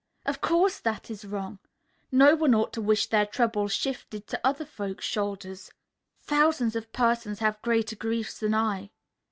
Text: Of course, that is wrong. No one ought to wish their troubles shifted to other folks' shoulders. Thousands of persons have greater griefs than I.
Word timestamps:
Of 0.25 0.41
course, 0.41 0.79
that 0.79 1.11
is 1.11 1.25
wrong. 1.25 1.59
No 2.11 2.33
one 2.35 2.55
ought 2.55 2.73
to 2.73 2.81
wish 2.81 3.05
their 3.05 3.27
troubles 3.27 3.71
shifted 3.73 4.25
to 4.29 4.41
other 4.43 4.65
folks' 4.65 5.05
shoulders. 5.05 5.71
Thousands 6.23 6.75
of 6.75 6.91
persons 6.91 7.37
have 7.37 7.61
greater 7.61 7.95
griefs 7.95 8.39
than 8.39 8.55
I. 8.55 8.89